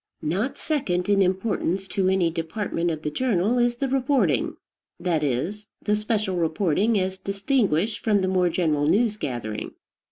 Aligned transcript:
Not 0.23 0.57
second 0.57 1.09
in 1.09 1.21
importance 1.21 1.87
to 1.89 2.09
any 2.09 2.31
department 2.31 2.89
of 2.89 3.03
the 3.03 3.11
journal 3.11 3.59
is 3.59 3.75
the 3.75 3.87
reporting; 3.87 4.55
that 4.99 5.23
is, 5.23 5.67
the 5.79 5.95
special 5.95 6.37
reporting 6.37 6.99
as 6.99 7.19
distinguished 7.19 8.03
from 8.03 8.21
the 8.21 8.27
more 8.27 8.49
general 8.49 8.87
news 8.87 9.15
gathering. 9.15 9.75